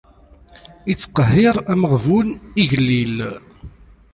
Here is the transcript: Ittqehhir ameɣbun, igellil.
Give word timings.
Ittqehhir 0.91 1.55
ameɣbun, 1.71 2.27
igellil. 2.61 3.17